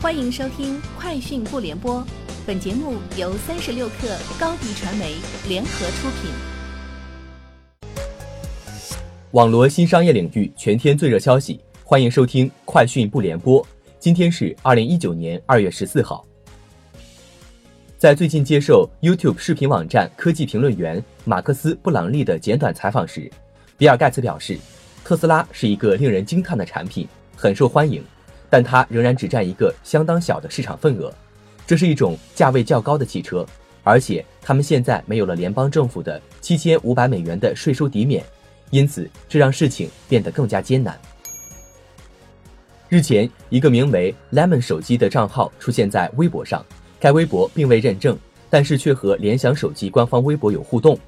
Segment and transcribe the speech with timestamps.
[0.00, 2.00] 欢迎收听《快讯不联播》，
[2.46, 5.16] 本节目由三十六克高低传媒
[5.48, 6.30] 联合出品。
[9.32, 13.60] 网罗新商业领域全天最热消息，欢迎收听《快讯不联播》。
[13.98, 16.24] 今天是二零一九年二月十四号。
[17.98, 23.28] 在最近接受 YouTube 视频网站科技评论员马克思·布朗利的简短采访时，
[23.76, 24.56] 比尔·盖茨表示，
[25.02, 28.00] 特斯拉是一个令人惊叹的产品，很受欢迎。
[28.50, 31.12] 但它仍然只占一个相当小的市场份额，
[31.66, 33.46] 这是一种价位较高的汽车，
[33.84, 38.24] 而且他们现在没有了联邦政府的七千五百美元的税收抵免，
[38.70, 40.98] 因此这让事情变得更加艰难。
[42.88, 46.64] 日前，一个名为 Lemon 手机的账号出现在微博上，
[46.98, 50.98] 该微博并未认证，但是却和联想手机官方微博有互动。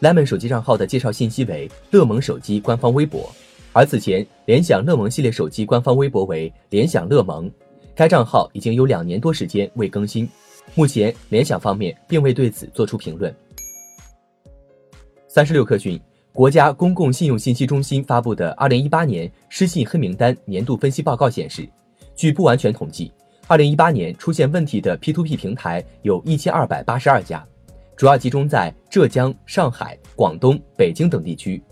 [0.00, 3.34] Lemon 手机账号的介绍信息为乐檬手机官方微博。
[3.76, 7.52] 而此前，联想乐檬系列手机官方微博为联想乐檬，
[7.94, 10.26] 该账号已经有两年多时间未更新。
[10.74, 13.36] 目前，联想方面并未对此作出评论。
[15.28, 16.00] 三十六氪讯，
[16.32, 21.68] 国家公共信用信息中心发布的二零一八年失信黑名单年度分析报告显示，
[22.14, 23.12] 据不完全统计，
[23.46, 27.46] 二零一八年出现问题的 P2P 平台有一千二百八十二家，
[27.94, 31.62] 主要集中在浙江、上海、广东、北京等地区。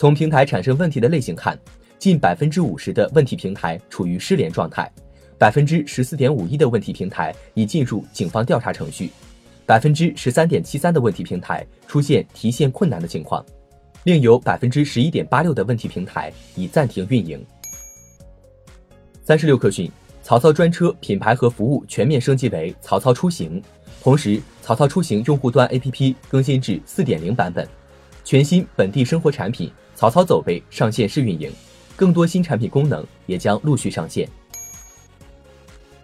[0.00, 1.60] 从平台产生问题的类型看，
[1.98, 4.90] 近百分之五十的问题平台处于失联状态，
[5.36, 9.10] 百分之十四点五一的问题平台已进入警方调查程序，
[9.66, 13.44] 百分之十三点七三的问题平台出现提现困难的情况，
[14.04, 17.44] 另有百分之十一点八六的问题平台已暂停运营。
[19.22, 23.62] 三十六氪讯，曹操专车品牌和服务全面升级为曹操出行，
[24.02, 27.68] 同时曹操出行用户端 APP 更新至四点零版本，
[28.24, 29.70] 全新本地生活产品。
[29.96, 31.52] 曹操走呗上线试运营，
[31.94, 34.26] 更多新产品功能也将陆续上线。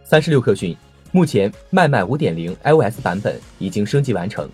[0.04, 0.76] 三十六氪讯，
[1.12, 4.50] 目前麦麦五点零 iOS 版本已经升级完成，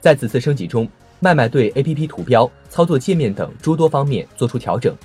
[0.00, 4.96] 在此次升级中，麦麦对 APP 图标、操作界面等诸多方面做出调整。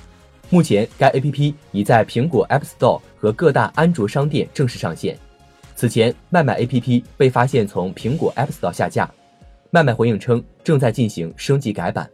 [0.51, 5.17] 目前该 APP 已在苹果 App Store 和各大安卓商店正式上线。
[5.75, 9.09] 此前，麦麦 APP 被发现从苹果 App Store 下架，
[9.71, 12.09] 麦麦回应称正在进行升级改版。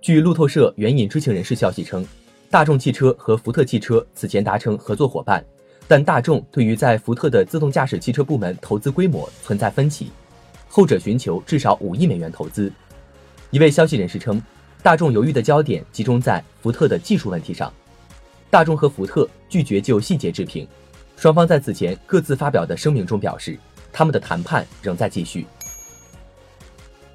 [0.00, 2.04] 据路透社援引知情人士消息称，
[2.50, 5.44] 大众汽车和福特汽车此前达成合作伙伴，
[5.86, 10.10] 但大众对于在福特的自动驾驶汽车部门投资规模存在分歧，
[10.68, 12.72] 后者寻求至少五亿美元投资。
[13.50, 14.42] 一位消息人士称，
[14.82, 17.72] 大众犹豫的焦点集中在福特的技术问题上，
[18.50, 20.66] 大众和福特拒绝就细节置评。
[21.14, 23.56] 双方在此前各自发表的声明中表示，
[23.92, 25.46] 他们的谈判仍在继续。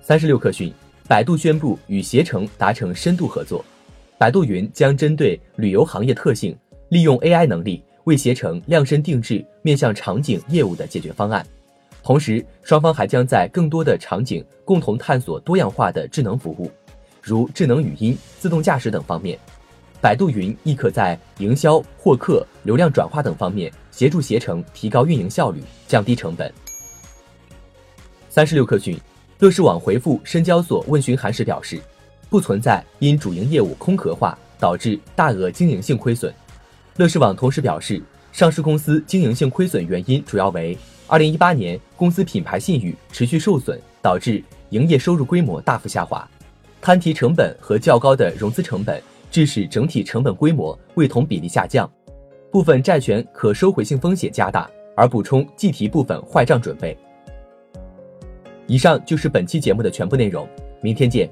[0.07, 0.71] 三十六氪讯。
[1.07, 3.66] 百度宣布与携程达成深度合作，
[4.19, 6.55] 百度云将针对旅游行业特性，
[6.89, 11.43] 利用 AI 能力为携程量身定制面向场景业务的解决方案。
[12.03, 16.72] 同时，双方还将在更多的场景共同探索多样化的智能服务，
[17.19, 19.37] 如智能语音、自动驾驶等方面。
[20.01, 26.51] 百度云亦可在营销、获客、流量转化等方面协助携程提高运营效率，降低成本。
[28.29, 28.95] 三十六氪讯。
[29.40, 31.78] 乐视网回复深交所问询函时表示，
[32.29, 36.34] 不存在因主营业务空壳化导致大额经营性亏损。
[36.96, 38.01] 乐视网同时表示，
[38.31, 40.78] 上市公司经营性亏损原因主要为
[41.09, 46.25] 2018年公司品牌信誉持续受损，导致营业收入规模大幅下滑，
[46.81, 51.90] 摊提成本和较高的融资成本致使整体成本规模未同比例下降，
[52.50, 56.97] 部分债权可收回性风险加大，而补充计提部分坏账准备。
[58.68, 60.48] 以上就是本期节目的全部内容，
[60.81, 61.30] 明天见。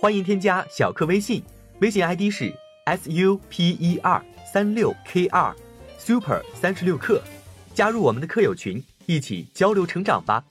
[0.00, 1.42] 欢迎添加小课微信，
[1.80, 2.50] 微信 ID 是
[2.86, 5.54] s u p e r 三六 k 二
[5.98, 7.20] super 三十六课，
[7.74, 10.42] 加入我们的课友群，一起交流成长吧。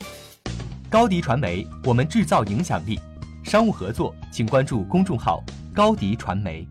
[0.88, 3.00] 高迪传媒，我们制造影响力。
[3.44, 6.68] 商务合作，请关注公众号高迪传媒。